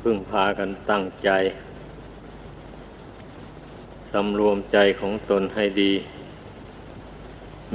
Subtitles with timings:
[0.00, 1.30] พึ่งพากันตั้งใจ
[4.12, 5.92] สำรวมใจของตนให้ดี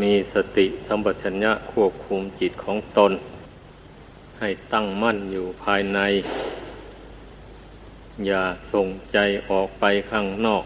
[0.01, 3.11] มีสติสัมปชัญญะควบคุมจิตของตน
[4.39, 5.99] ให้ตั้งมั่นอยู่ภายใน
[8.25, 8.43] อย่า
[8.73, 9.17] ส่งใจ
[9.49, 10.65] ออกไปข้างนอก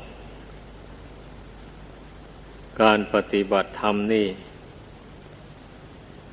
[2.82, 4.27] การปฏิบัติธรรมนี่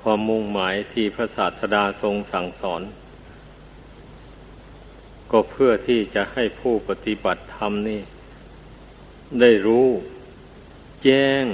[0.03, 2.83] ความมุ่งหมายที่พระศาสดาทรงสั่งสอน
[5.33, 8.01] ก็เพื่อที่จะให้ผู้ปฏิบัติธรรมนี่
[9.41, 9.89] ได้รู้
[11.03, 11.45] แจ้ง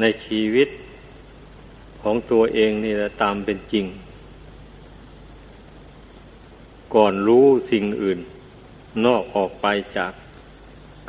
[0.00, 0.68] ในชีวิต
[2.02, 3.86] ของตัวเองนี่แหละตามเป็นจริง
[6.94, 8.20] ก่อนรู้สิ่งอื่น
[9.04, 10.12] นอกออกไปจาก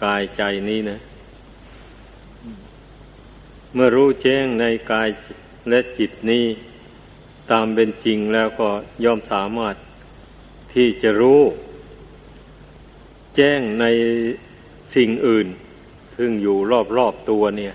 [0.04, 1.00] กายใจนี้นะ
[3.74, 5.10] เมื่อรู้แจ้งในกาย
[5.70, 6.46] และจิตนี้
[7.52, 8.70] ตามเป็นจริงแล้วก็
[9.04, 9.76] ย่อมสามารถ
[10.74, 11.42] ที่จะรู้
[13.36, 13.86] แจ้งใน
[14.96, 15.48] สิ่งอื่น
[16.16, 16.58] ซึ่งอยู่
[16.98, 17.74] รอบๆตัวเนี่ย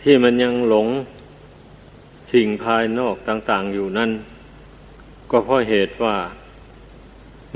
[0.00, 0.88] ที่มันยังหลง
[2.32, 4.10] สิ่งภายนอกต่าง ๆ อยู่นั่น
[5.30, 6.16] ก็เพราะเหตุว่า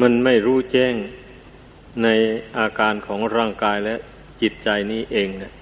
[0.01, 0.95] มันไม่รู้แจ้ง
[2.03, 2.09] ใน
[2.59, 3.95] อาการของร่างกายและ
[4.41, 5.53] จิตใจนี้เองนะ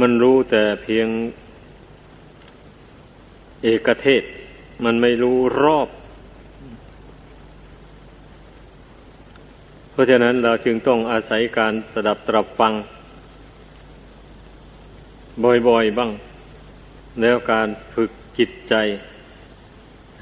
[0.00, 1.08] มันรู้แต่เพียง
[3.62, 4.22] เอกเทศ
[4.84, 5.88] มันไม่รู้รอบ
[9.96, 12.72] เพราะฉะนั้นเราจึงต้องอาศัยการสดับตรับฟัง
[15.68, 16.10] บ่อยๆบ้าง
[17.20, 18.74] แล้วการฝึกจิตใจ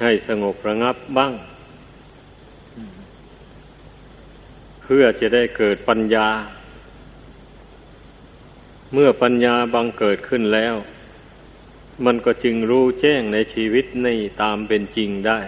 [0.01, 1.33] ให้สงบระงับบ้าง
[4.83, 6.29] เพื่อจะได้เกิดปัญญา
[8.93, 10.75] เมื่อปัญญาบังเกิดขึ้นแล้ว
[12.05, 14.09] มันก็จึงรู้แจ้งในชีวิตใน
[14.43, 15.41] ตามเป็นจริงได้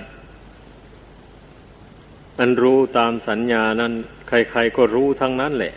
[2.40, 3.94] อันรู้ตามสัญญานั้น
[4.28, 5.74] ใครๆก็รู้ทั้งนั้นแหละ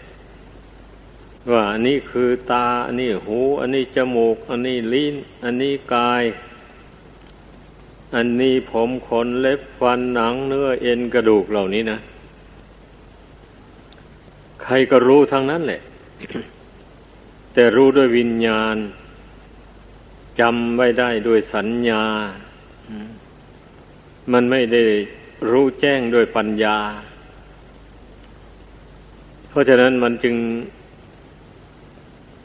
[1.51, 6.23] ว่าอันนี้คือตา อันนี้หู อันนี้จมูก อันนี้ลิ้น อันนี้กาย
[8.15, 11.99] อันนี้ผมขนเล็บฟันหนังเนื้อเอ็นกระดูกเหล่านี้นะ
[14.63, 15.81] ใครก็รู้ทั้งนั้นแหละ
[17.53, 18.75] แต่รู้ด้วยวิญญาณ
[20.39, 22.03] จำไว้ได้ด้วยสัญญา
[24.31, 24.83] มันไม่ได้
[25.51, 26.77] รู้แจ้งด้วยปัญญา
[29.49, 30.35] เพราะฉะนั้นมันจึง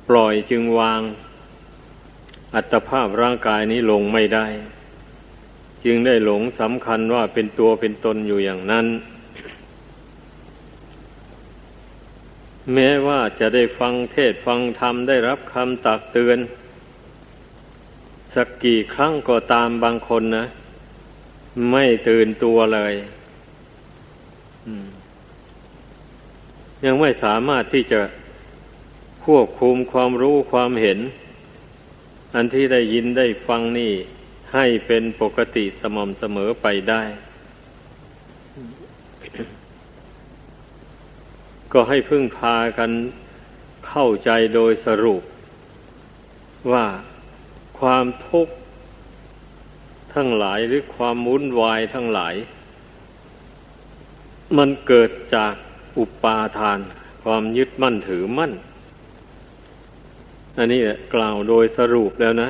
[0.08, 1.00] ปล่อยจึงวาง
[2.54, 4.46] อัตภาพร่างกายนี้ลงไม่ได้
[5.84, 8.86] จึงได้หลงสำคัญว่าเป็นตัวเป็นตนอยู่อย่างนั้น
[12.72, 16.38] แม้ว่าจะได้ฟังเทศฟังธรรมได้รับคำตักเตือน
[18.34, 20.46] สักกี่ครั้งก็ตามบางคนนะ
[21.70, 22.94] ไม่ตื่นตัวเลย
[26.84, 28.00] ยังไม่สามารถที่จะ
[29.24, 30.98] ควบคุมความรู้ความเห็น
[32.34, 33.92] อันที่ได้ยินได้ฟังนี่
[34.54, 37.02] ให้เป็นปกติสม่ำเสมอไปได้
[41.72, 42.90] ก็ให้พึ่งพากัน
[43.88, 45.22] เข้าใจโดยสรุป
[46.72, 46.86] ว่า
[47.78, 48.54] ความทุกข์
[50.14, 52.34] ทั้งหลายหรือความวุ่นวายทั้งหลาย
[54.56, 55.54] มันเกิดจาก
[55.98, 56.78] อุปาทาน
[57.22, 58.52] ความยึดมั่นถือมั่น
[60.58, 60.80] อันนี้
[61.14, 62.48] กล่าวโดยสรุปแล้วนะ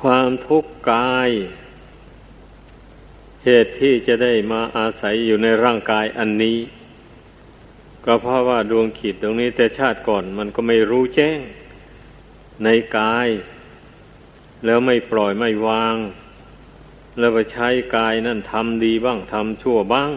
[0.00, 1.30] ความทุกข์กาย
[3.44, 6.58] เหตุที่จะได้มาอาศัยอยู่ในร่างกายอันนี้
[8.04, 11.40] ก็เพราะว่าดวงขีดตรงนี้แต่ชาติก่อนมันก็ไม่รู้แจ้ง
[12.64, 12.68] ใน
[12.98, 13.28] กาย
[14.64, 15.96] แล้วไม่ปล่อยไม่วาง
[17.18, 20.12] แล้วไปใช้กายนั่นทำดีบ้างทำชั่วบ้าง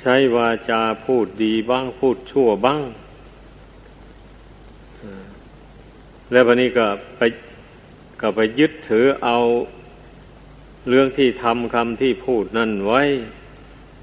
[0.00, 2.82] ใช้วาจาพูดดีบ้างพูดชั่วบ้าง
[6.30, 7.22] แล้ววันนี้ก็ไป
[8.20, 9.38] ก็ไปยึดถือเอา
[10.88, 13.02] เรื่องที่ทำคำที่พูดนั่นไว้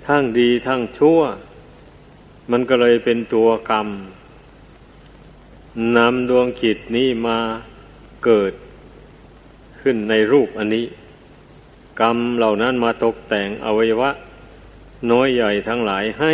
[0.08, 1.20] ทั้งดีทั้งชั่ว
[2.52, 3.88] มันก็เลยเป็นตัวกรรม
[5.98, 7.40] นำดวงจิตนี้มา
[8.26, 8.54] เกิด
[9.82, 10.86] ขึ้นในรูปอันนี้
[12.00, 14.10] กรรมเหล่านั้นมาตกแต่งอวัยวะ
[15.12, 16.34] น้อยใหญ่ทั้งหลายให้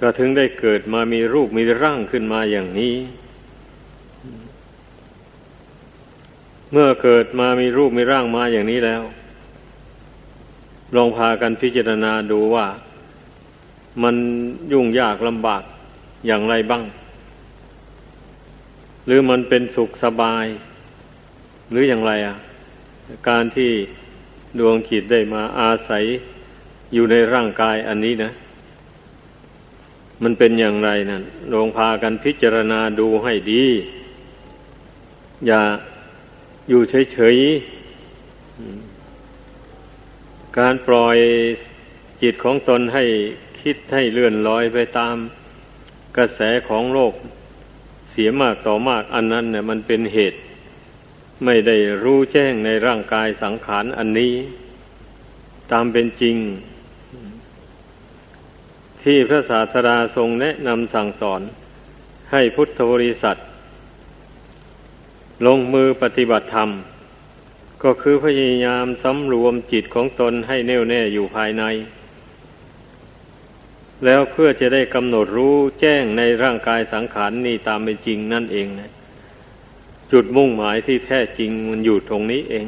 [0.00, 2.94] ก็ถึงได้เกิดมามีรูปมีร่างขึ้นมาอย่างนี้
[6.72, 9.02] เมื่อเกิดมามีรูปมีร่างมาอย่างนี้แล้ว
[10.96, 12.66] ลองพากันพิจารณาดูว่า
[14.02, 14.14] มัน
[14.72, 15.62] ยุ่งยากลำบาก
[16.26, 16.84] อย่างไรบ้าง
[19.06, 20.46] หรือมันเป็นสุขสบาย
[21.70, 22.36] หรืออย่างไรอะ
[23.28, 23.72] การที่
[24.58, 26.04] ดวงขีดได้มาอาศัย
[26.92, 28.30] อยู่ในร่างกายอันนี้นะ
[30.22, 31.22] มันเป็นอย่างไรนะั่น
[31.52, 33.64] ลงพากันพิจารณาดูให้ดี
[35.46, 35.62] อย่า
[36.68, 36.80] อยู่
[37.12, 41.16] เฉยๆ การปล่อย
[42.22, 43.04] จิตของตนให้
[43.60, 45.16] คิดให้เลื่อนลอยไปตาม
[46.16, 47.14] กระแสของโลก
[48.10, 50.38] เสียมากต่อมากอันนั้นเนี่ยมันเป็นเหตุ
[51.44, 54.34] ไม่ได้รู้แจ้งในร่างกายสังขารอันนี้
[55.72, 56.36] ตามเป็นจริง
[59.02, 61.42] ที่พระศาสดาทรงแนะนำสั่งสอน
[62.30, 63.36] ให้พุทธบริษัท
[65.46, 66.70] ลงมือปฏิบัติธรรม
[67.82, 71.64] ก็คือพยายามสำรวมจิตของตนให้แน่วแน่อยู่ภายใน
[74.04, 78.93] แล้วเพื่อจะได้กำหนดรู้แจ้งในร่างกายสังขารนนี่ตามเป็นจริงนั่นเองนะ
[80.14, 82.66] จุดมุ่งหมายที่แท้จริงมันอยู่ตรงนี้เอง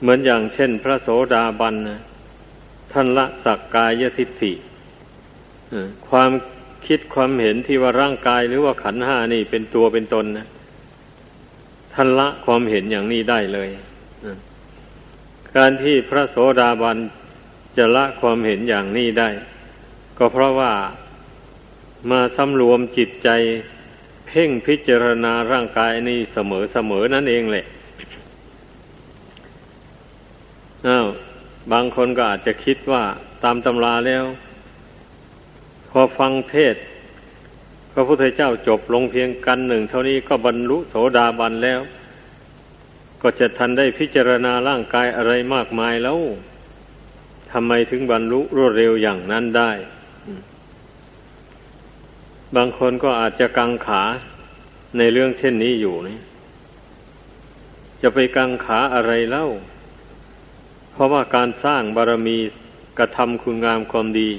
[0.00, 2.00] เหมือนอย่างเช่นพระโสดาบันนะ
[2.92, 4.52] ท่านละสักกายทิฏฐิ
[6.08, 6.30] ความ
[6.86, 10.46] คิดความเห็นที่ว่าร่างกายหรือว่าขันห้านี่เป็นตัวเป็นตนนะ
[11.94, 13.68] ท่านละความเห็นอย่างนี้ได้เลย
[15.56, 16.98] การที่พระโสดาบัน
[17.76, 19.28] จะละความเห็นอย่างนี้ได้
[20.18, 20.72] ก็เพราะว่า
[22.10, 23.30] มาสำรวมจิตใจ
[24.34, 27.66] พ่งพิจารณาร่างกายนี้เสมอเสมอนั่นเองแหละ
[30.88, 31.06] อ้าว
[31.72, 33.02] บางคนก็อาจจะคิดว่า
[33.44, 34.24] ตามตำราแล้ว
[35.90, 36.76] พอฟังเทศ
[37.92, 41.80] พระพุทธเจ้าจบลงเพียงกันหนึ่ง เท่านี้ก็บรรลุโสดาบันแล้ว
[43.22, 46.18] ก็จะทันได้พิจารณาร่างกายอะไรมากมายแล้ว
[47.52, 49.70] ทำไมถึงบรรลุรวดเร็วอย่างนั้นได้
[52.56, 54.02] บางคนก็อาจจะกังขา
[54.98, 56.18] ในเรื่องเช่นนี้อยู่นี่
[58.02, 59.46] จะไปกังขาอะไรเล่า
[60.92, 62.38] เพราะว่าการสร้างบารมี
[62.98, 64.30] กระทำคุณงามความดี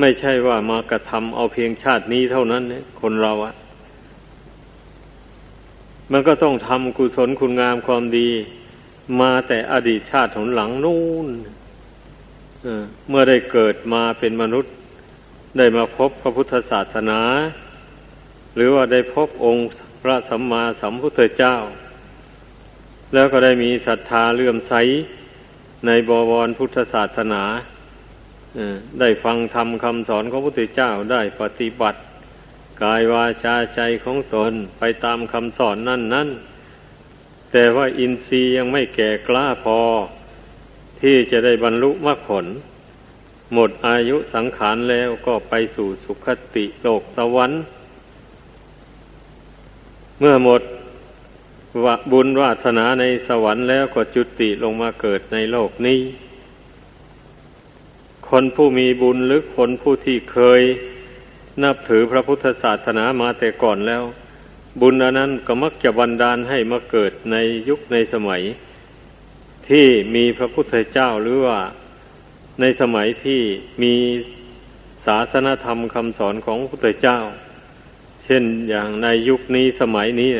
[0.00, 3.54] ไม่ใช่ว่ามากระทำเอาเพียงชาตินี้เท่านั้นเนี่ยคนเราอะ
[6.12, 8.28] มันก็ต้องทำกุศลคุณงามความดี
[9.20, 11.28] มาแต่อดีตชาติหนหลังนู่น
[13.08, 14.72] เมื่อได้เกิดมาเป็นมนุษย์
[15.58, 17.20] ได้มาพบพระพุทธศาสนา
[18.54, 19.68] หรือว่าได้พบองค์
[20.02, 21.56] พระสัมมาสัมพุทธเจ้า
[23.14, 24.74] แล้วก็ได้มีศรัทธาเลื่อมใส
[25.86, 27.44] ในบวรพุทธศาสนา
[29.00, 31.98] ได้ฟังธรรมคำสอนของพระพุทธเจ้าได้ปฏิบัติ
[32.82, 36.28] กายวาจาใจของตนไปตามคำสอนนั่นนั่น
[37.52, 39.80] แต่ว่าอินทรีย์ยังไม่แก่กล้าพอ
[41.00, 42.46] ที่จะได้บรรลุมรรคผล
[43.54, 47.60] หมดอายุสังขารแล้วก็ไปสู่สุคติโลกสวรรค์
[50.18, 50.62] เมื่อหมด
[51.84, 56.00] วบุญวาสนาในสวรรค์แล้วก็จุติลงมาเกิดในโลกนี้
[58.28, 60.62] คนผู้มีบุญหรือคนผู้ที่เคย
[61.62, 64.02] นับถือพระพุทธศาสนามาแต่ก่อนแล้ว
[64.80, 67.36] บุญอนนั้นก็มักจะบันดาลให้มาเกิดใน
[67.68, 68.42] ยุคในสมัย
[69.68, 71.58] ที่มีพระพุทธเจ้าหรือว่า
[72.60, 73.40] ในสมัยที่
[73.82, 73.94] มี
[75.06, 77.18] ศาสนธรรมคำสอนของพระพุทธเจ้า
[78.24, 80.32] เช่นอย่างในยุคนี้สมัยนี้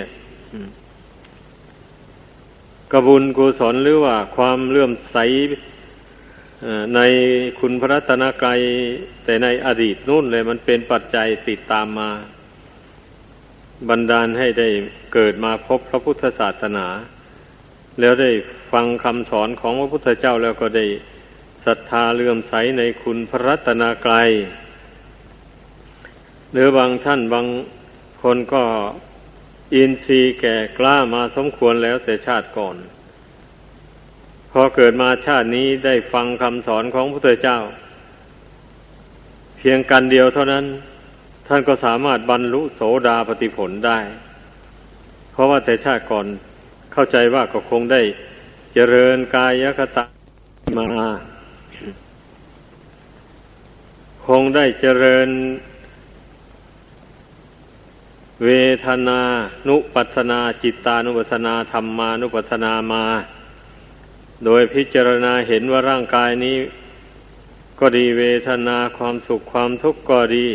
[2.92, 5.16] กบุญกุศลหรือว่าความเลื่อมใส
[6.94, 7.00] ใน
[7.60, 8.60] คุณพระรัตนกรัย
[9.24, 12.10] แต่ในอดีตนู่นเลยมันเป็นปัจจัยติดตามมา
[13.88, 14.68] บันดาลให้ได้
[15.14, 16.86] เกิดมาพบพระพุทธศาสนา
[18.00, 18.30] แล้วได้
[18.72, 20.86] ฟังคำสอนของพระพุทธเจ้าแล้วก็ได้
[21.68, 24.30] รัทธาเลื่อมใสในคุณพระรัตนากรัย
[26.52, 27.46] หรือบางท่านบาง
[28.22, 28.62] คนก็
[29.74, 32.76] อินทรีย์แก่กล้ามาสมควรแล้วแต่ชาติก่อน
[34.50, 37.58] พอเกิดมาชาตินี้ได้ฟังคำสอนของพระพุทธเจ้า
[39.58, 40.64] เพียงกันเดียวเท่านั้น
[41.46, 43.98] ท่านก็สามารถบรรลุโสดาปฏิผลได้
[45.32, 46.26] เพราะว่าแต่ชาติก่อน
[46.92, 48.02] เข้าใจว่าก็คงได้
[48.74, 50.04] เจริญกายคตะ
[50.78, 51.08] มา
[54.32, 55.28] คงได้เจริญ
[58.44, 58.50] เว
[58.86, 59.20] ทนา
[59.68, 63.04] นุปัสนาจิตานุปัสนาธรรมานุปัสนามา
[64.44, 66.56] โดยพิจารณาเห็นว่าร่างกายนี้
[67.80, 70.46] ก็ดีเวทนาความสุขความทุกข์ก็ดี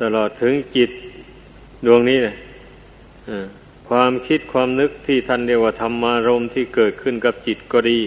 [0.00, 0.90] ตลอดถึงจิต
[1.86, 2.36] ดวงนี้เนะ
[3.88, 8.00] ความคิดความนึกที่ท่านเรียกว่าธรรมารมที่เกิดขึ้นกับจิตก็ดี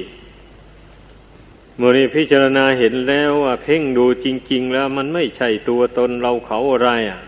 [1.84, 7.22] มื่อนี้พิจารณาเห็นแล้วว่าเพ่งดูจริง ๆ แล้วมันไม่ใช่ตัวตนเราเขาอะไรอะ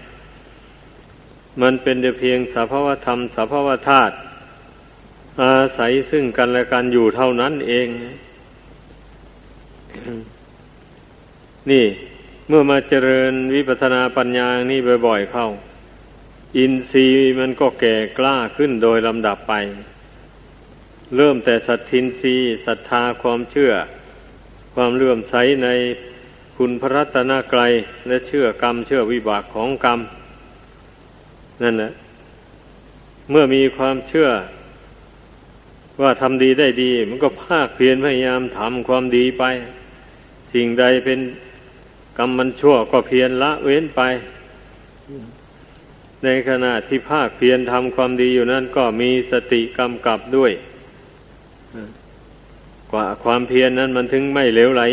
[1.62, 4.15] มันเป็นแต่เพียงสภาวธรรมสภาวธาตุ
[5.41, 7.88] อาศัยซึ่งกันและกันอยู่เท่านั้นเอง
[11.72, 11.86] นี่
[12.48, 15.48] เมื่อมาเจริญวิปัสนาปัญญานี่บ่อย ๆ เข้า
[16.57, 19.53] อินทรีย์มันก็แก่กล้าขึ้นโดยลำดับไป
[21.15, 23.74] เริ่มแต่สัตทินทรีย์ศรัทธาความเชื่อ
[24.73, 25.69] ความเลื่อมใสใน
[26.57, 27.73] คุณพระรัตนกรัย
[28.07, 29.99] และเชื่อกรรม เชื่อวิบากของกรรม
[31.63, 31.91] นั่นแหละ
[33.29, 34.29] เมื่อมีความเชื่อ
[36.01, 39.43] ว่าทำดีได้ดี มันก็ภาคเพียรพยายามทำความดีไป
[40.53, 41.19] สิ่งใดเป็น
[42.17, 44.01] กรรมมันชั่วก็เพียรละเว้นไป
[46.23, 50.51] ในขณะที่ภาคเพียรทำความดีอยู่นั้นก็มีสติกำกับด้วย
[52.93, 54.83] กว่าความเพียรนนั้นมันถึงไม่เหลวไหล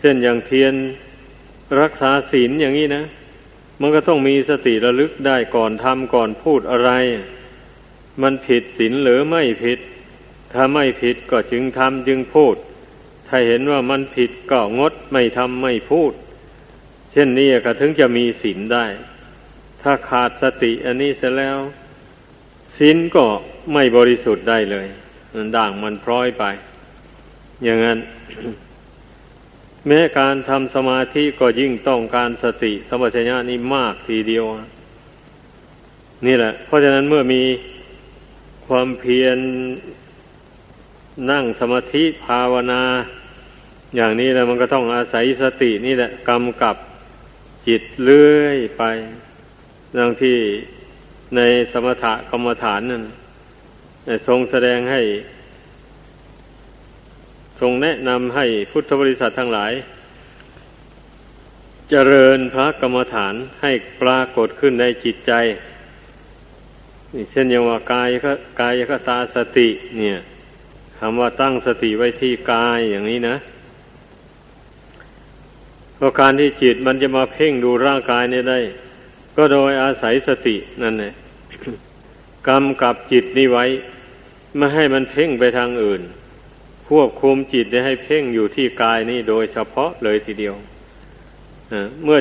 [0.00, 0.74] เช่นอย่างเพียร
[1.80, 3.04] รักษาศีลอย่างนี้นะ
[3.80, 6.90] มันก็ต้องมีสติระลึกได้ก่อนทำก่อนพูดอะไร
[8.22, 9.78] มันผิดศีลหรือไม่ผิด
[10.52, 12.56] ถ้าไม่ผิดก็จึงทำจึงพูด
[13.28, 16.12] ถ้าเห็นว่ามันผิดก็งดไม่ทำไม่พูด
[17.12, 18.86] เช่นนี้ก็ถึงจะมีศีลได้
[19.82, 21.58] ถ้าขาดสติอันนี้เสร็จแล้ว
[22.76, 23.24] ศีลก็
[23.72, 24.88] ไม่บริสุทธิ์ได้เลย
[25.36, 26.44] มันด่างมันพร้อยไป
[27.64, 27.98] อย่างนั้น
[29.86, 34.44] แม้การทำสมาธิก็ยิ่งต้องการสติสมัชญานี่มากทีเดียว
[36.26, 37.42] นี่แหละ เพราะฉะนั้นเมื่อมี
[38.66, 39.38] ความเพียร
[41.30, 42.82] นั่งสมาธิภาวนา
[43.96, 46.76] อย่างนี้แล้วมันก็ต้องอาศัยสตินี่แหละกำกับ
[47.66, 48.82] จิตเลื่อยไป
[49.98, 50.38] ดังที่
[51.36, 51.40] ใน
[51.72, 53.04] สมถะกรรมฐานนั่น
[54.28, 55.02] ทรงแสดงให้
[57.60, 59.72] ทรงแนะนำให้พุทธบริษัททั้งหลาย
[61.90, 63.72] เจริญพระกรรมฐานให้
[64.02, 65.32] ปรากฏขึ้นในจิตใจ
[67.30, 70.18] เช่นอย่างว่ากายก็กายก็ตาสติ เนี่ย
[70.98, 73.36] คำว่าตั้งสติไว้ที่กายอย่างนี้นะ
[75.96, 78.60] เพราะการที่จิตมันจะมาเพ่งดูร่างกายนี้ได้
[79.36, 81.12] ก็โดยอาศัยสตินั่นแหละ
[82.48, 83.64] กำกับจิตนี้ไว้
[84.56, 86.02] ไม่ให้มันเพ่งไปทางอื่น
[86.88, 90.54] ควบคุมจิตได้ให้เพ่งอยู่ที่กายนี้โดยเฉพาะเลยทีเดียว
[92.04, 92.18] เมื่อ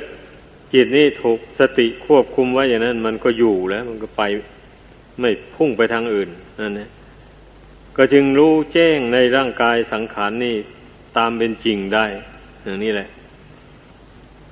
[0.73, 4.23] จิตนี้ถูกสติควบคุมไว้อย่างนั้น มันก็อยู่แล้ว มันก็ไป
[5.19, 6.89] ไม่พุ่งไปทางอื่นนั่นเอง
[7.97, 10.55] ก็จึงรู้แจ้งในร่างกายสังขารนนี่
[11.17, 12.05] ตามเป็นจริงได้
[12.63, 13.09] อย่างนี้แหละ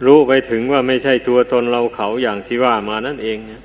[0.06, 3.62] รู้ไปถึงว่าไม่ใช่ตัวตนเราเขาอย่างที่ว่ามานั่นเองนะ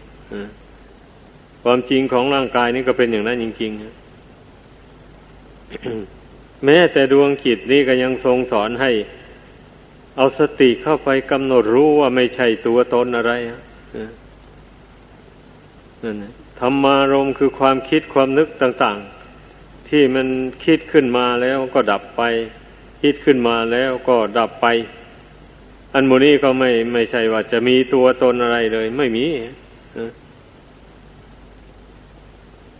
[1.62, 4.07] ความจริงของร่างกายนี่ก็เป็นอย่างนั้นจริงๆ
[6.64, 8.90] แม้แต่ดวงจิตนี่ก็ยังทรงสอนให้
[10.16, 13.32] เอาสติเข้าไปกำหนดรู้ว่าไม่ใช่ตัวตนอะไร
[16.02, 18.98] นั่นนะธรรมารมคือความคิดความนึกต่าง
[19.44, 20.26] ๆ ที่มัน
[20.64, 22.22] คิดขึ้นมาแล้วก็ดับไป
[23.02, 24.66] คิดขึ้นมาแล้วก็ดับไป
[25.94, 29.24] อันโมนี้ก็ไม่ไม่ใช่ว่าจะมีตัวตนอะไรเลย ไม่มี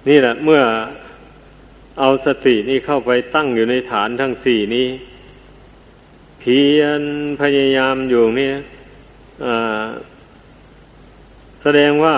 [0.08, 0.62] นี่แหละเมื่อ
[1.98, 4.88] เอาสตินี่เข้าไปตั้งอยู่ในฐานทั้งสี่นี้
[6.40, 7.02] เพียร
[7.40, 8.50] พยายามอยู่นี่
[11.62, 12.16] แสดงว่า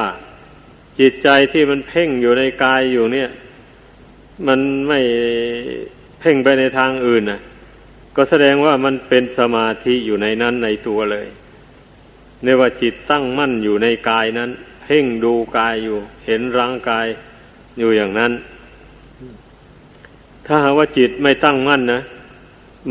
[1.00, 3.28] จิตใจที่มันเพ่งอยู่ในกายอยู่เนี่ย
[4.46, 5.00] มันไม่
[6.20, 7.40] เพ่งไปในทางอื่นนะ
[8.16, 11.26] ก็แสดงว่ามันเป็นสมาธิอยู่ในนั้นในตัวเลย
[12.44, 14.50] เรียกว่าจิตตั้งมั่นอยู่ในกายนั้น
[14.84, 17.06] เพ่งดูกายอยู่ เห็นร่างกาย
[17.78, 18.32] อยู่อย่างนั้น
[20.52, 22.00] ถ้าหาว่าจิตไม่ตั้งมั่นนะ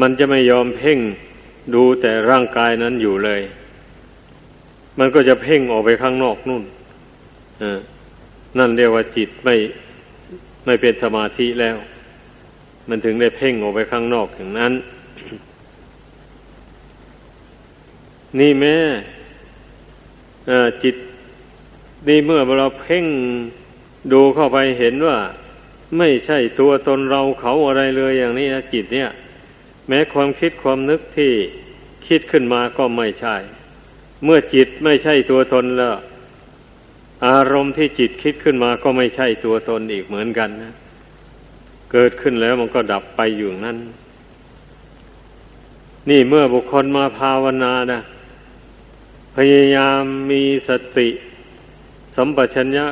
[0.02, 1.00] มันจะไม่ยอมเพ่ง
[1.74, 3.42] ดูแต่ร่างกายนั้นอยู่เลย
[5.00, 6.64] มันก็จะเพ่งออกไปข้างนอกนู่น
[8.58, 9.56] นั่นเรียกว่าจิตไม่
[10.66, 11.78] ไม่เป็นสมาธิแล้ว
[12.90, 14.74] มันถึงได้เพ่งออกไปข้างนอกอย่างนั้น
[18.40, 18.78] นี่แม่
[20.84, 20.96] จิต
[22.08, 23.06] นี่เมื่อเราเพ่ง
[24.14, 25.18] ดูเข้าไปเห็นว่า
[25.98, 29.10] ไม่ใช่ตัวตนเราเขาอะไรเลยอย่างนี้นะจิตเนี่ย
[29.88, 31.32] แม้ความคิดความนึกที่
[32.08, 33.36] คิดขึ้นมาก็ไม่ใช่
[34.24, 35.96] เมื่อจิตไม่ใช่ตัวตนแล้ว
[37.28, 40.74] อารมณ์ที่จิตคิดขึ้นมาก็ไม่ใช่ตัวตนอีกเหมือนกันนะ
[41.92, 43.78] เกิดขึ้นแล้วมันก็ดับไปอยู่นั้น
[46.10, 48.02] นี่เมื่อบุคคลมาภาวนานะ
[49.36, 51.10] พยายามมีสติ
[52.16, 52.86] สัมปชัญญะ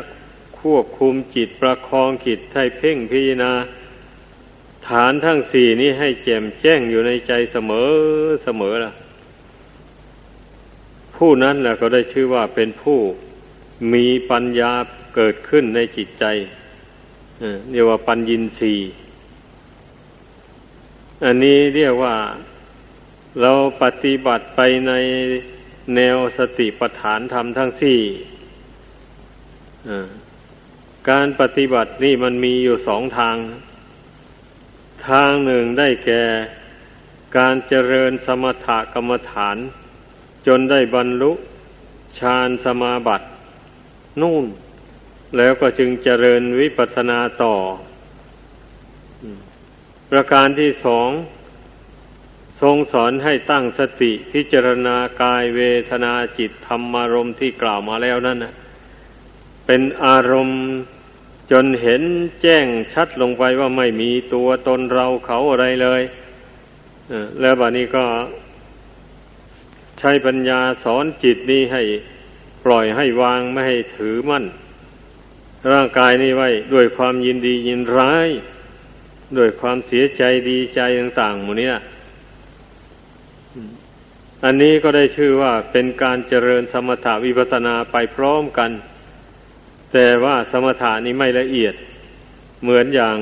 [0.75, 3.51] วบคุมจิตประคองจิตให้เพ่งพิจารณา
[4.87, 7.89] ฐานทั้งสี่นี้ให้แจ่มแจ้งอยู่ในใจเสมอ
[8.43, 8.93] เสมอล่ะ
[11.15, 12.99] ผู้นั้นแหละก็ได้ชื่อว่าเป็นผู้
[13.93, 14.71] มีปัญญา
[15.15, 16.25] เกิดขึ้นในจิตใจ
[17.71, 18.73] เรียกว่าปัญญินสี
[21.25, 22.15] อันนี้เรียกว่า
[23.41, 24.93] เราปฏิบัติไปใน
[25.95, 27.99] แนวสติปัฏฐานธรรมทั้งสี่
[31.09, 33.37] การปฏิบัตินี่มันมีอยู่สองทาง
[35.07, 36.23] ทางหนึ่งได้แก่
[37.37, 39.57] การเจริญสมถกรรมฐาน
[40.47, 41.31] จนได้บรรลุ
[42.19, 43.27] ฌานสมาบัติ
[44.21, 44.45] นู่น
[45.37, 47.55] แล้วก็จึงเจริญวิปัสสนาต่อ
[50.11, 51.09] ประการที่สอง
[52.61, 58.53] ทรงสอนให้ตั้งสติพิจารณากายเวทนาจิตธรรมารมที่กล่าวมาแล้วนั่นนะ
[59.65, 60.61] เป็นอารมณ์
[61.51, 62.01] จนเห็น
[62.41, 66.01] แจ้งชัดลงไปว่าไม่มีตัวตนเราเขาอะไรเลย
[67.39, 68.05] แล้วบัดนี้ก็
[69.99, 71.83] ใช้ปัญญาสอนจิตนี้ให้
[72.65, 74.45] ปล่อยให้วางไม่ให้ถือมั่น
[75.71, 78.27] ร่างกายนี้ไว้ด้วยความยินดียินร้าย
[79.37, 81.69] ด้วยความเสียใจดีใจต่างๆหมดนี้
[84.45, 88.71] อันนี้ก็ได้ชื่อว่าเป็นการเจริญสมถาวิปัสนาไปพร้อมกัน
[89.93, 91.73] แต่ว่าสมถานี้ไม่ละเอียด
[92.61, 93.17] เหมือนอย่าง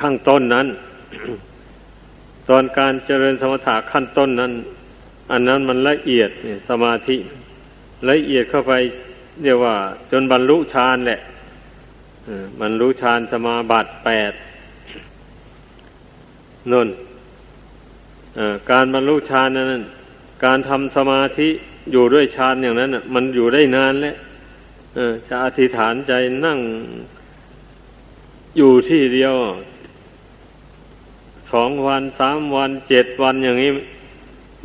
[0.00, 0.66] ข้างต้นนั้น
[2.48, 4.52] ตอนการเจริญสมถะขั้นต้นนั้น
[5.32, 7.16] อันนั้นมันละเอียดเนี่ยสมาธิ
[8.10, 8.72] ละเอียดเข้าไป
[9.42, 9.76] เรียกว่า
[10.10, 11.20] จนบรรลุฌานแหละ
[12.60, 14.32] บรรลุฌานสมาบัติแปด
[16.72, 16.88] นน
[18.70, 19.84] การบรรลุฌานนั้น
[20.44, 21.48] การทำสมาธิ
[21.90, 24.16] อยู่ด้วยฌานอย่างนั้นมันอยู่ได้นานแล้ว
[25.28, 26.12] จะอธิษฐานใจ
[26.44, 26.58] นั่ง
[28.56, 29.34] อยู่ที่เดียว
[31.52, 33.70] สองวันสามวันเจ็ดวันอย่างนี้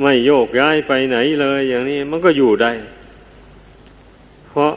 [0.01, 2.71] ไม่โยกย้ายไปไหนเลย อย่างนี้มันก็อยู่ได้
[4.47, 4.71] เพราะ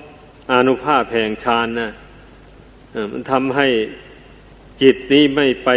[0.52, 1.90] อนุภาพแห่งฌานนะ
[3.12, 3.68] มันทำให้
[4.82, 5.68] จิตนี้ไม่ไป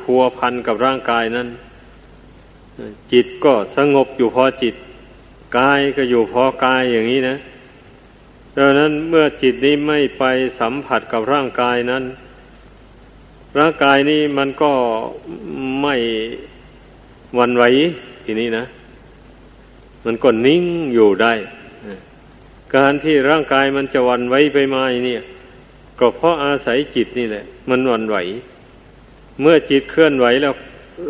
[0.00, 1.48] พัวพันกับร่างกายนั้น
[3.12, 4.74] จิตก็สงบอยู่พอจิต
[5.58, 7.36] กายก็อยู่พอกายอย่างนี้นะ
[8.56, 10.24] ดังนั้นเมื่อจิตนี้ไม่ไป
[10.60, 12.04] สัมผัสกับร่างกายนั้น
[13.58, 14.72] ร่างกายนี้มันก็
[15.82, 15.96] ไม่
[17.38, 17.64] วันไหว
[18.24, 18.64] ทีนี้นะ
[20.04, 20.64] มันก็นิ่ง
[20.94, 21.32] อยู่ได้
[22.76, 25.22] การที่ร่างกายมันจะวันไหวไปมาเนี่ย
[26.00, 28.16] ก็เพราะอาศัยจิตนี่แหละ มันวันไหว
[29.40, 30.54] เมื่อจิตเคลื่อนไหวแล้ว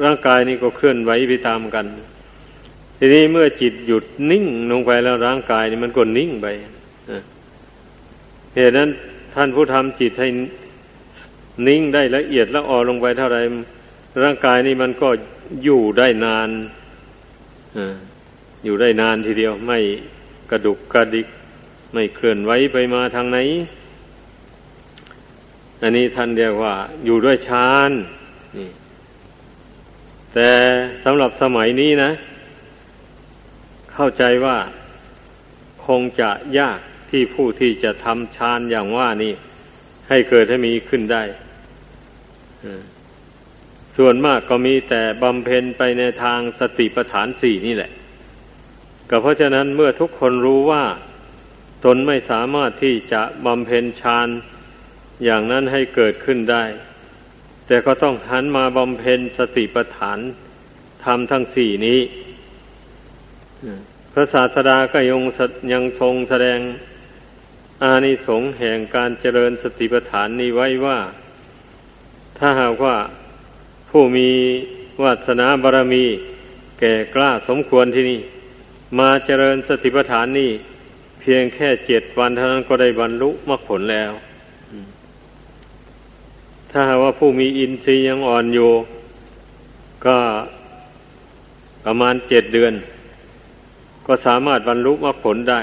[0.05, 1.87] ร่างกายนี่ก็เคลื่อนไหวไปตามกัน
[3.05, 6.47] ทีนี้เมื่อจิตหยุดนิ่งลงไปแล้วร่างกายนี่มันก็นิ่งไป
[8.55, 8.91] เหตุนั้น
[9.35, 10.29] ท่านผู้ทำจิตให้
[11.69, 13.39] นิ่งได้ละเอียดละอ่อนลงไปเท่าไร
[14.23, 15.09] ร่างกายนี่มันก็
[15.65, 16.49] อยู่ได้นาน
[18.65, 19.79] อยู่ได้นานทีเดียว ไม่
[20.51, 21.29] กระดุกกระดิก
[21.93, 23.39] ไม่เคลื่อนไหวไปมาทางไหน
[25.83, 27.91] อันนี้ท่านเรียกว่า อยู่ด้วยฌาน
[30.35, 30.51] แต่
[31.05, 32.13] สำหรับสมัยนี้นะ
[33.95, 34.59] เข้าใจว่า
[35.87, 36.79] คงจะยาก
[37.11, 39.35] ที่ผู้ที่จะทำฌานอย่างว่านี่
[40.09, 41.23] ให้เกิดให้มีขึ้นได้
[43.97, 47.91] ส่วนมากก็มีแต่บำเพ็ญไปในทางสติปัฏฐานสี่นี่แหละ
[49.11, 50.85] ก็เพราะฉะนั้นเมื่อทุกคนรู้ว่า
[51.85, 54.29] ตนไม่สามารถที่จะบำเพ็ญฌาน
[55.25, 56.65] อย่างนั้นให้เกิดขึ้นได้
[57.67, 60.19] แต่ก็ต้องหันมาบำเพ็ญสติปัฏฐาน
[61.05, 62.01] ทำทั้งสี่นี้
[64.13, 65.21] พระศาสดาก็ยัง
[65.73, 66.59] ยังทรงแสดง
[67.83, 70.99] อานิสงส์แห่งการเจริญสติปัฏฐานนี้ไว้ว่า
[72.39, 72.97] ถ้าหากว่า
[73.91, 74.31] ผู้มี
[75.03, 76.05] วาสนาบารมี
[76.79, 78.21] แก่กล้าสมควรที่นี่
[78.99, 80.51] มาเจริญสติปัฏฐานนี้
[81.21, 84.13] เพียงแค่เจ็ดวันเท่านั้นก็ได้บรรลุมรรคผลแล้ว
[86.71, 88.73] ถ้าหากว่าผู้มีอินทรีย์ยังอ่อนอยู่
[90.07, 90.17] ก็
[91.85, 92.75] ประมาณเจ็ดเดือน
[94.07, 95.61] ก็สามารถบรรลุมรรคผลได้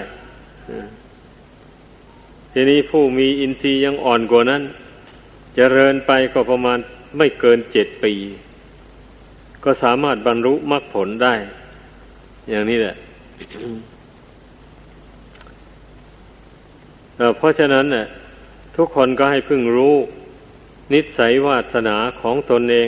[2.53, 4.73] ทีนี้ผู้มีอินทรีย์ยังอ่อนกว่านั้นจ
[5.55, 6.77] เจริญไปก็ประมาณ
[7.17, 8.13] ไม่เกินเจ็ดปี
[9.63, 11.35] ก็สามารถบรรลุมรรคผลได้
[12.49, 12.95] อย่างนี้แหละ
[17.37, 18.05] เพราะฉะนั้นน่ะ
[18.75, 19.95] ทุกคนก็ให้พึงรู้
[20.93, 22.87] นิสัยวาสนาของตนเอง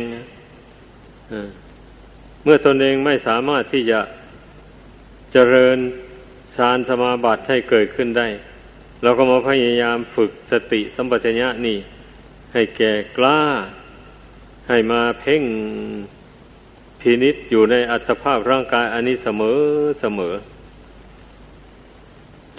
[2.44, 4.00] เมื่อตนเองไม่สามารถที่จะ
[5.36, 5.78] เจริญ
[6.56, 8.28] ฌานสมาบัติให้เกิดขึ้นได้
[9.04, 11.78] เราก็มาพยายามฝึกสติสัมปชัญญะนี่
[12.54, 13.42] ให้แก่กล้า
[14.70, 15.44] ให้มาเพ่ง
[17.00, 19.60] พินิษอยู่ในอัตภาพร่างกายอันนี้เสมอ
[20.02, 20.36] เสมอ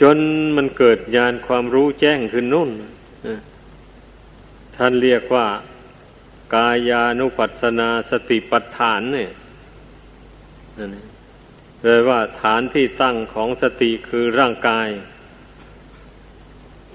[0.00, 0.18] จน
[0.56, 2.70] มันเกิดญาณความรู้แจ้งขึ้นนุ่น
[4.76, 5.46] ท่านเรียกว่า
[6.54, 9.30] กายานุปัสสนาสติปัฏฐานเนี่ย
[10.78, 14.88] นั่นเลยว่าฐานที่ตั้งของสติคือร่างกาย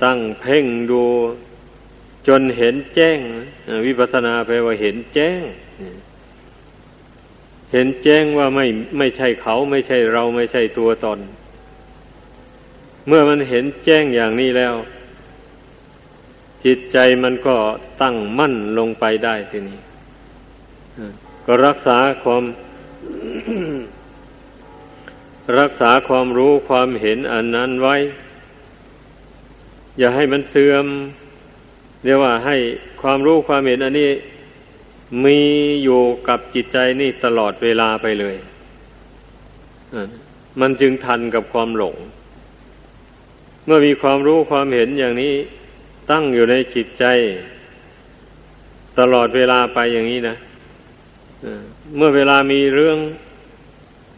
[0.04, 1.04] ตั้งเพ่งดู
[2.28, 3.20] จนเห็นแจ้ง
[3.86, 5.42] วิปัสนาแปลว่าเห็นแจ้ง
[7.72, 8.66] เห็นแจ้งว่าไม่
[8.98, 11.20] ไม่ใช่เขาไม่ใช่เราไม่ใช่ตัวตน
[13.08, 14.76] เมื่อมันเห็นแจ้งอย่างนี้แล้ว
[16.66, 17.56] จิตใจมันก็
[18.02, 19.80] ตั้งมั่นลงไปได้ทีนี้
[21.46, 22.44] ก็รักษาความ
[25.58, 27.96] รักษาความรู้ความเห็นอันนั้นไว้
[30.00, 30.86] อย่าให้มันเสื่อม
[32.04, 32.58] เรียกว่าให้
[33.02, 34.10] ความรู้ความเห็นอันนี้
[35.26, 35.40] มี
[35.84, 38.36] อยู่กับจิตใจนี่ตลอดเวลาไปเลย
[40.60, 41.96] มันจึงทันกับความหลง
[43.66, 45.34] เมื่อมีความรู้ความเห็นอย่างนี้
[46.12, 47.06] ตั้งอยู่ในจิตใจ
[49.00, 50.36] ตลอดเวลาไปอย่างนี้นะ
[51.96, 52.98] เมื่อเวลามีเรื่อง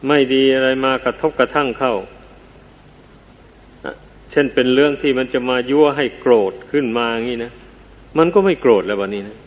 [0.07, 1.93] ไม่ดีอะไรมากระทบกระทั่งเข้า
[4.31, 7.51] เช่นเป็นเรื่องที่มันจะมายั่วให้โกรธขึ้นมาอย่างนี้นะ
[8.17, 9.37] มันก็ไม่โกรธแล้ววันนี้นะ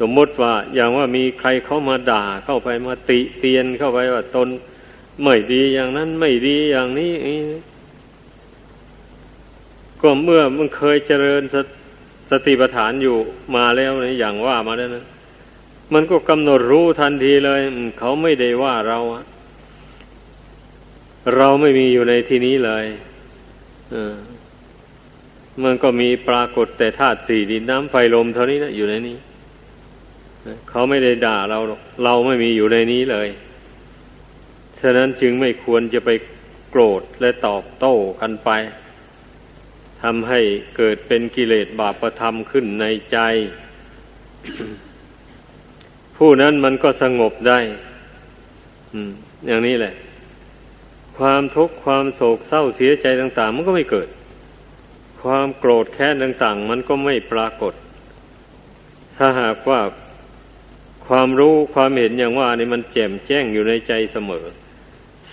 [0.00, 4.48] สมมติว่าอย่างว่ามีใครเข้ามาด่าเข้าไปมาติเตียนเข้าไปว่าตน
[5.22, 7.12] ไม่ดีอย่างนั้นไม่ดีอย่างนี้
[10.00, 11.56] ก็เมื่อมันเคยเจริญส
[12.30, 13.16] สติปัฏฐานอยู่
[13.56, 15.04] มาแล้วนะอย่างว่ามาแล้วนะ
[15.92, 17.60] มันก็กำหนดรู้ทันทีเลย
[17.98, 18.98] เขาไม่ได้ว่าเรา
[21.36, 22.86] เราไม่มีอยู่ในที่นี้เลย
[25.64, 29.16] มันก็มีปรากฏแต่ธาตุสี่ดินน้ำไฟลมเท่านี้นะอยู่ในนี้
[30.70, 31.58] เขาไม่ได้ด่าเรา
[32.04, 33.28] เราไม่มีอยู่ในนี้เลย
[34.80, 36.10] ฉะนั้นจึงไม่ควรจะไป
[36.70, 38.50] โกรธและตอบโต้กันไป
[40.02, 40.40] ทำให้
[40.76, 43.18] เกิดเป็นกิเลสบาปธรรมขึ้นในใจ
[46.16, 47.58] ผู้นั้นมันก็สงบได้
[49.46, 49.94] อย่างนี้แหละ
[51.18, 54.08] ความทุกข์ความโศกเศร้าเสียใจต่าง ๆ มันก็ไม่เกิด
[55.22, 57.74] ความโกรธแค้นต่าง ๆ มันก็ไม่ปรากฏ
[59.16, 59.80] ถ้าหากว่า
[61.06, 64.44] ความรู้ความเห็นอย่างว่านี่มันแจ่มแจ้งอยู่ในใจเสมอ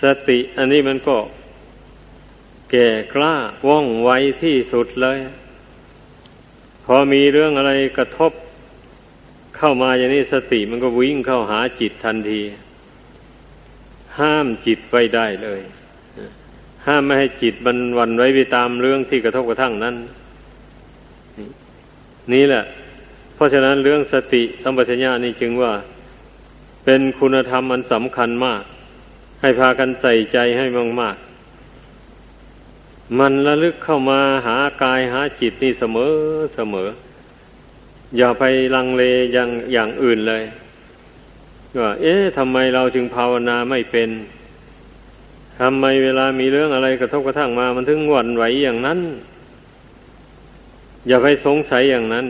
[0.00, 1.16] สติอันนี้มันก็
[2.70, 3.34] แก่กล้า
[3.68, 4.10] ว่องไว
[4.42, 5.18] ที่สุดเลย
[6.84, 8.32] พอมีเรื่องอะไรกระทบ
[9.64, 12.40] เข้ามาอย่างนี้สติมันก็วิ่งเข้าหาจิตทันที
[14.18, 15.60] ห้ามจิตไว้ได้เลย
[16.86, 19.96] ห้ามไม่ให้จิตมันวันไว้ไปตามเรื่องที่กระทบกระทั่งนั้น
[22.32, 22.64] นี่แหละ
[23.34, 25.72] เพราะฉะนั้นเรื่องสติสัมปชัญญะนี่จึงว่า
[26.84, 28.62] เป็นคุณธรรมอันสำคัญมาก
[29.40, 30.66] ให้พากันใส่ใจให้
[31.00, 36.12] มากๆมันระลึกเข้ามาหากายหาจิตนี่เสมอ
[36.56, 36.88] เสมอ
[38.16, 38.44] อย่าไป
[38.74, 40.42] ลังเลอย่างอย่างอื่นเลย
[41.80, 44.10] ว่าเอ๊ะทำไมเราจึงภาวนาไม่เป็น
[45.60, 48.98] ทำไมเวลามีเรื่องอะไรกระทบกระทั่งมา มันถึงหวั่นไหวอย่างนั้น
[51.08, 52.26] อย่าไปสงสัยอย่างนั้น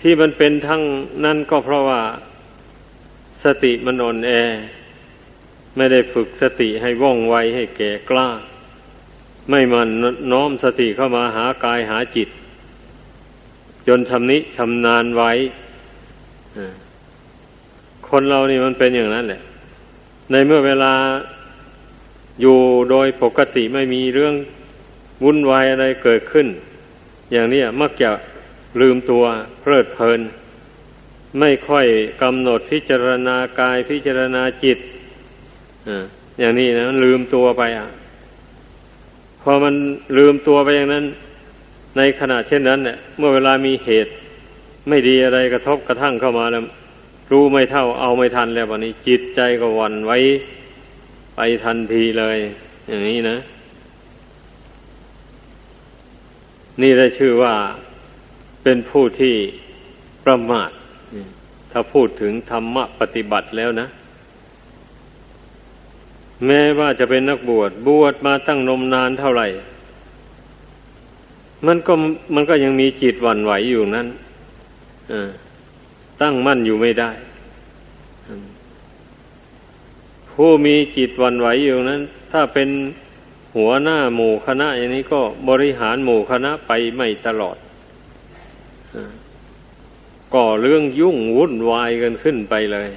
[0.00, 0.82] ที่มันเป็นทั้ง
[1.24, 2.02] นั้นก็เพราะว่า
[3.44, 4.30] สติมันอ่อนแอ
[5.76, 8.28] ไม่ได้ฝึกสติให้ว่องไวให้แก่กล้า
[9.50, 9.88] ไม่มัน
[10.32, 12.28] น้อมสติเข้ามาหากายหาจิต
[13.88, 15.30] จนชำนิชำนาญไว้
[18.08, 19.42] คนเรานี่มันเป็นอย่างนั้นแหละ
[20.30, 20.92] ในเมื่อเวลา
[22.40, 22.58] อยู่
[22.90, 24.34] โดยปกติไม่มีเรื่อง
[25.24, 26.46] วุ่นวายอะไรเกิดขึ้น
[27.32, 28.10] อย่างนี้มักจะ
[28.80, 29.24] ลืมตัว
[29.60, 30.20] เพลิดเพลิน
[31.40, 31.86] ไม่ค่อย
[32.22, 34.78] กำหนดพิจารณากายพิจารณาจิต
[36.40, 37.88] อย่างนี้นะมันลืมตัวไปอะ
[39.42, 39.74] พอมัน
[40.18, 41.04] ลืมตัวไปอย่างนั้น
[41.96, 44.12] ในขณะเช่นนั้นเนี่ยเมื่อเวลามีเหตุ
[44.88, 46.64] ไม่ดีอะไรกระทบกระทั่งเข้ามาแล้ว
[47.30, 50.18] รู้ไม่เท่าเอาไม่ทันแล้ววันนี้ จิตใจก็วันไว้
[51.36, 52.38] ไปทันทีเลย
[52.88, 53.38] อย่างนี้นะ
[56.80, 57.54] นี่ได้ชื่อว่า
[58.62, 59.34] เป็นผู้ที่
[60.24, 60.70] ประมาท
[61.72, 63.88] ถ้าพูดถึงธรรมะปฏิบัติแล้วนะ
[66.46, 69.46] แม้ว่าจะเป็นนักบวชบวชมาตั้งนมนานเท่าไหร่
[71.66, 71.94] มันก็
[72.34, 74.08] มันก็ยังมีจิตหวั่นไหวอยู่นั้น
[76.20, 77.10] ตั้งมั่นอยู่ไม่ได้
[80.30, 82.00] ผู้มีจิตหวั่นไหวอยู่นั้น
[82.32, 82.68] ถ้าเป็น
[83.56, 87.56] หัวหน้าหมู่คณะอย่างนี้ก็บริหารหมู่คณะไปไม่ตลอด
[90.34, 92.88] ก่อเรื่องยุ่งวุ่นวายกันขึ้นไปเลย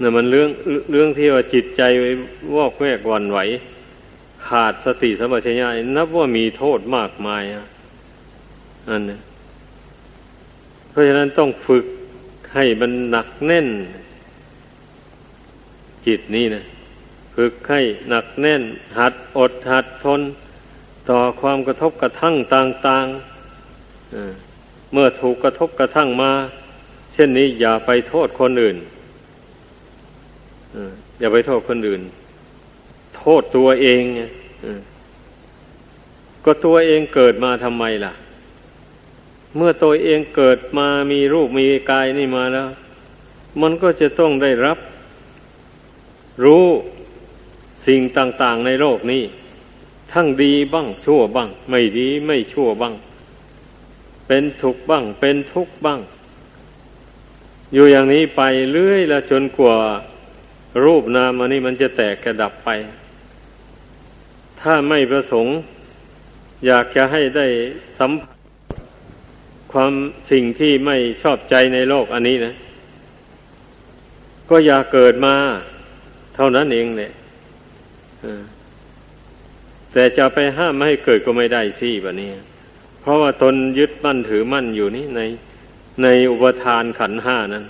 [0.00, 0.48] นี่ยมันเรื่อง
[0.90, 1.82] เรื่องที่ว่าจิตใจ
[2.56, 3.38] วอกแวกวันไหว
[4.48, 7.66] ขาดสติสมัชญญานับว่ามีโทษมากมายอะ
[8.88, 9.18] อันนี้
[10.88, 11.86] เพราะฉะนั้นต้องฝึก
[12.54, 13.68] ให้มันหนักแน่น
[16.06, 16.64] จิตนี่นะ
[17.34, 18.62] ฝึกให้หนักแน่น
[18.98, 20.20] หัดอดหัดทน
[21.10, 26.32] ต่อความกระทบกระทั่งต่างๆเมื่อถูกกระทบกระทั่งมา
[27.12, 28.76] เช่นนี้อย่าไปโทษคนอื่น
[31.20, 32.02] อย่าไปโทษคนอื่น
[33.16, 34.02] โทษตัวเอง
[36.44, 38.12] ก็ตัวเองเกิดมาทำไมล่ะ
[39.56, 42.68] เมื่อตัวเองเกิดมามีรูปมีกายนี่มาแล้ว
[43.62, 44.78] มันก็จะต้องได้รับ
[46.44, 46.66] รู้
[47.86, 49.22] สิ่งต่างๆในโลกนี้
[50.12, 52.94] ทั้งดีบ้างชั่วบ้าง ไม่ดีไม่ชั่วบ้าง
[54.26, 56.00] เป็นสุขบ้าง เป็นทุกข์บ้าง
[57.72, 59.76] อยู่อย่างนี้ไปเรื่อยล้วจนกว่า
[60.84, 62.68] รูปนามอันนี้มันจะแตกกระดับไป
[64.64, 65.54] ถ้าไม่ประสงค์
[66.66, 67.46] อยากจะให้ได้
[67.98, 68.36] สัมผัส
[69.72, 69.92] ความ
[70.30, 72.54] สิ่งที่ไม่ชอบใจในโลกอันนี้นะ
[74.50, 75.34] ก็อย่าเกิดมา
[76.34, 77.12] เท่านั้นเองเนี่ย
[79.92, 82.30] แต่จะไปห้ามไม่ให้เกิดก็ไม่ได้สิแบบนี้
[83.00, 85.20] เพราะว่าตนยึดมั่นถือมั่นอยู่นี่ใน
[86.02, 87.64] ในอุปทานขันห้านั้น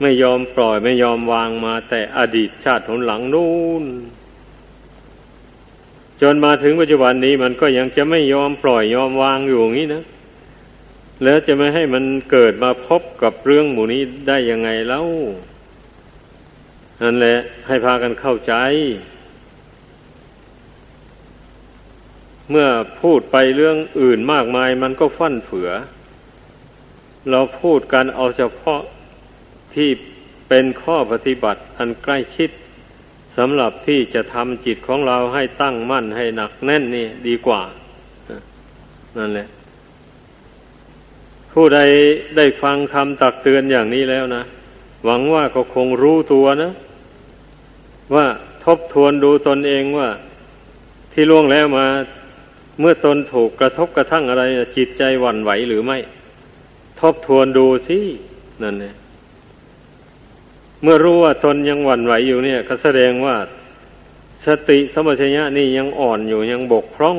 [0.00, 3.84] ไม่ยอมปล่อยไม่ยอมวางมาแต่อดีตชาติหนหลังนู่น
[6.22, 10.04] จนมาถึงปัจจุบันนี้มันก็ยังจะไม่ยอมปล่อยยอมวางอยู่อย่างนี้นะ
[11.24, 15.06] แล้วจะไม่ให้มันเกิดมาพบกับเรื่องหมู่นี้ได้ยังไงแล้ว
[17.02, 18.54] นั่นแหละให้พากันเข้าใจ
[22.50, 22.68] เมื่อ
[23.00, 25.70] พูดไปเรื่องอื่นมากมายมันก็ฟั่นเฟือ
[27.30, 28.80] เราพูดกันเอาเฉพาะ
[29.74, 29.90] ที่
[30.48, 32.50] เป็นข้อปฏิบัติอันใกล้ชิด
[33.38, 37.62] สำหรับที่จะทำจิตของเราให้ตั้งมั่นให้หนักแน่นนี่ดีกว่า
[39.18, 39.48] นั่นแหละ
[41.52, 41.80] ผู้ใด
[42.36, 44.42] ได้ฟังคำตักเตือนอย่างนี้แล้วนะ
[45.04, 46.70] หวังว่าก็คงรู้ตัวนะ
[48.14, 48.26] ว่า
[48.64, 50.08] ทบทวนดูตนเองว่า
[51.12, 51.86] ที่ล่วงแล้วมา
[52.80, 54.42] เมื่อตนถูกกระทบกระทั่งอะไร
[54.76, 55.98] จิตใจหวั่นไหวหรือไม่
[57.00, 57.98] ทบทวนดูสิ
[58.62, 58.94] นั่นเนี่ย
[60.82, 63.36] เมื่อรู้ว่าตนยังหวั่นไหวอยู่เนี่ย ก็แสดงว่า
[64.46, 67.18] สติสมัชญะนี่ยังอ่อนอยู่ยังบกพร่อง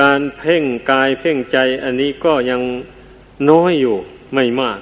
[0.00, 2.60] การเพ่งกายเพ่งใจ อันนี้ก็ยัง
[3.50, 3.96] น้อยอยู่
[4.34, 4.80] ไม่มาก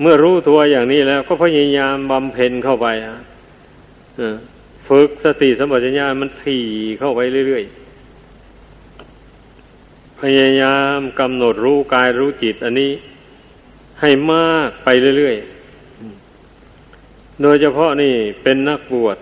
[0.00, 2.86] เมื่อรู้ตัวอย่างนี้แล้ว ก็พยายามบำเพ็ญเข้าไป
[4.88, 6.64] ฝึกสติสมัชญะมันถี่
[6.98, 12.90] เข้าไปเรื่อยๆพยายามกำหนดรู้กายรู้จิต อันนี้
[14.00, 19.16] ให้มากไปเรื่อยๆ โดยเฉพาะนี่เป็นนักบวช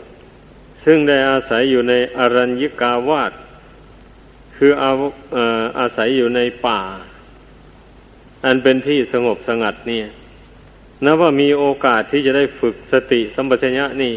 [0.84, 3.32] ซึ่งได้อาศัยอยู่ในอรัญญิกาวาส
[4.56, 4.90] คืออา
[5.78, 6.80] อาศัยอยู่ในป่า
[8.44, 10.00] อันเป็นที่สงบสงัดนี่
[11.04, 14.14] นับว่ามีโอกาสที่จะได้ฝึกสติสัมปชัญญะนี่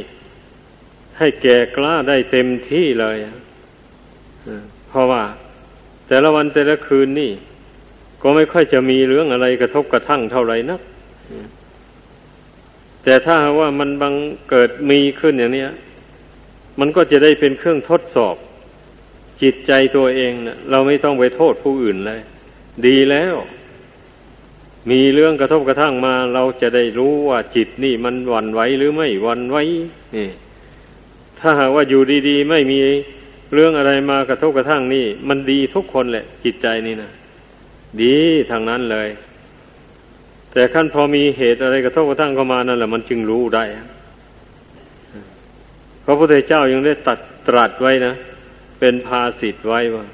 [1.17, 3.17] ให้แก่กล้าได้เต็มที่เลย
[4.89, 5.23] เพราะว่า
[6.07, 7.31] แต่ละวันแต่ละคืนนี่
[8.21, 10.81] ก็ไม่ค่อยจะมีเรื่องอะไรกระทบกระทั่งเท่าไหร่นัก
[13.03, 14.13] แต่ถ้าว่ามันบัง
[14.49, 15.65] เกิดมีขึ้นอย่างนี้
[16.79, 18.35] มันก็จะได้เป็นเครื่องทดสอบ
[19.41, 22.21] จิตใจตัวเองนะเราไม่ต้องไปโทษผู้อื่นเลย
[22.85, 23.35] ดีแล้ว
[24.91, 29.57] มีเรื่องกระทบกระทั่งมา เราจะได้รู้ว่าจิตนี่มันวันไหวหรือไม่วันไหว
[30.15, 30.29] นี่
[31.39, 32.79] ถ้าหากว่าอยู่ดี ๆ ไม่มี
[33.53, 37.11] เรื่องอะไรมากระทบกระทั่งนี่ มันดีทุกคนแหละ จิตใจนี่นะ
[38.01, 38.17] ดี
[38.51, 39.09] ทางนั้นเลย
[40.51, 43.63] แต่ขั้นพอมีเหตุอะไรกระทบกระทั่งเข้ามานั่นแหละมันจึงรู้ได้
[46.05, 48.13] พระพุทธเจ้ายังได้ตัดตรัสไว้นะ
[48.79, 50.05] เป็นภาสิทธ์ไว้ว่า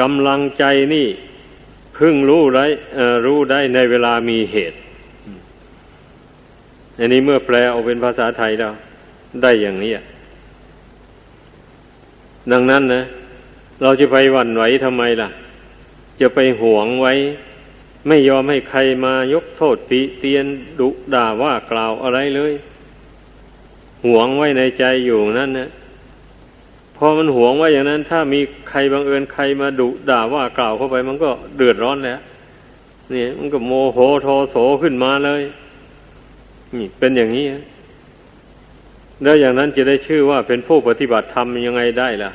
[0.00, 1.06] กำลังใจนี่
[1.98, 2.64] พึ่งรู้ได้
[3.26, 4.78] รู้ได้ในเวลามีเหตุ
[6.98, 8.72] อันนี้เมื่อแปลออกเป็นภาษาไทยแล้ว
[9.42, 9.92] ได้อย่างนี้
[12.52, 13.02] ดังนั้นนะ
[13.82, 15.28] เราจะไปหวั่นไหวทำไมล่ะ
[16.20, 17.14] จะไปหวงไว้
[18.08, 20.46] ไม่ยอมให้ใครมายกโทษติเตียน
[20.80, 22.52] ดุด่าว่ากล่าวอะไรเลย
[24.04, 25.70] หวงไว้ในใจอยู่นั่นนะ
[26.96, 32.20] พอมันหวงไว้อย่างนั้น ถ้ามีใครบังเอิญใครมาดุด่าว่ากล่าวเข้าไป มันก็เดือดร้อนแล้ว
[33.14, 35.42] นี่มันก็โมโหโทโสขึ้นมาเลย
[36.76, 37.46] นี่เป็นอย่างนี้
[39.22, 42.30] แล้วอย่างนั้นจะได้ชื่อว่าเป็นผู้ปฏิบัติธรรมยังไงได้ล่ะ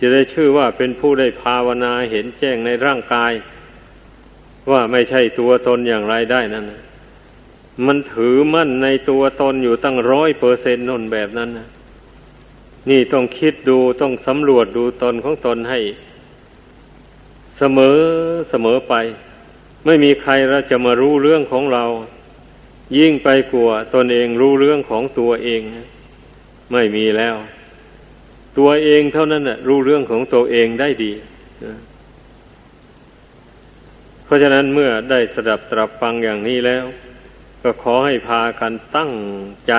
[0.00, 3.32] จะได้ชื่อว่าเป็นผู้ได้ภาวนาเห็นแจ้งในร่างกาย
[4.70, 6.82] ว่าไม่ใช่ตัวตนอย่างไรได้นั่นนะ
[7.86, 11.68] มันถือมั่นในตัวตนอยู่ตั้งร้อยเปอร์เซ็นต์นนแบบนั้นนะ
[12.90, 15.80] นี่ต้องคิดดูต้องสำรวจดูตนของตนให้
[17.58, 17.98] เสมอ
[18.50, 18.94] เสมอไป
[19.86, 21.84] ไม่มีใครเราจะมารู้เรื่องของเรา
[22.98, 25.60] ยิ่งไปกลัวตนเองรู้เรื่องของตัวเอง
[26.72, 27.36] ไม่มีแล้ว
[28.58, 31.12] ตัวเองเท่านั้นน่ะรู้เรื่องของตัวเองได้ดี
[34.24, 36.84] เพราะฉะนั้นเมื่อได้สดับตรับฟังอย่างนี้แล้ว
[37.62, 39.12] ก็ขอให้พากันตั้ง
[39.68, 39.74] ใจ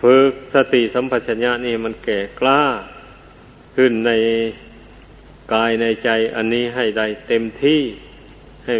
[0.00, 2.62] ฝึกสติสัมปชัญญะนี่มันแก่กล้า
[3.76, 4.12] ขึ้นใน
[5.52, 7.82] กายในใจอันนี้ให้ได้เต็มที่
[8.66, 8.76] ให้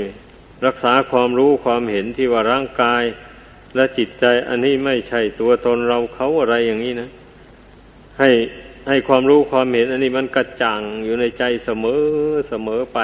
[0.66, 3.02] รักษาความรู้ความเห็นที่ว่าร่างกาย
[3.76, 7.10] และจิตใจอันนี้ไม่ใช่ตัวตนเราเขาอะไรอย่างนี้นะ
[8.20, 8.30] ให้
[8.88, 12.02] ให้ความรู้ความเห็น อันนี้มันกระจ่างอยู่ในใจเสมอ
[12.48, 12.98] เสมอไป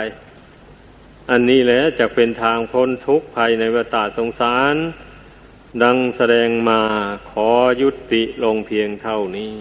[1.31, 4.77] อันนี้แหละจะเป็นทางพ้นทุกข์ภายในวตาสงสาร
[5.83, 6.81] ดังแสดงมา
[7.31, 7.48] ขอ
[7.83, 9.55] ยุติลงเพียงเท่านี้